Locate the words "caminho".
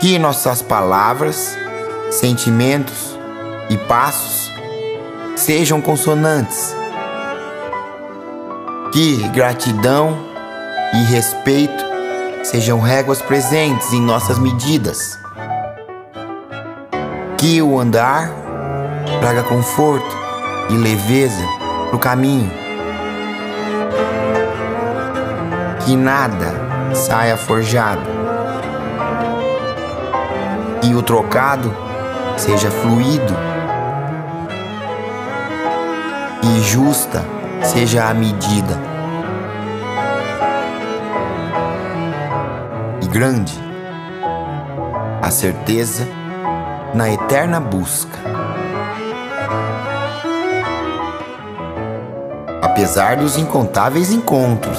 21.98-22.50